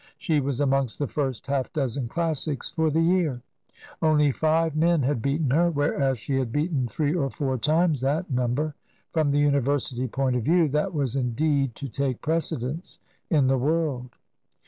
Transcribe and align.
She 0.17 0.39
was 0.39 0.59
amongst 0.59 0.97
the 0.97 1.05
first 1.05 1.45
half 1.45 1.71
dozen 1.73 2.07
classics 2.07 2.71
for 2.71 2.89
the 2.89 3.03
year; 3.03 3.43
only 4.01 4.31
five 4.31 4.75
men 4.75 5.03
had 5.03 5.21
beaten 5.21 5.51
her, 5.51 5.69
whereas 5.69 6.17
she 6.17 6.37
had 6.39 6.51
beaten 6.51 6.87
three 6.87 7.13
or 7.13 7.29
four 7.29 7.55
times 7.59 8.01
that 8.01 8.31
number. 8.31 8.73
From 9.11 9.29
the 9.29 9.37
University 9.37 10.07
point 10.07 10.35
of 10.35 10.41
view 10.41 10.67
that 10.69 10.91
was 10.95 11.15
indeed 11.15 11.75
to 11.75 11.87
take 11.87 12.19
precedence 12.19 12.97
in 13.29 13.45
the 13.45 13.59
world. 13.59 14.15